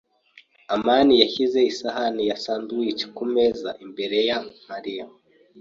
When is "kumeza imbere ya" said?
3.15-4.37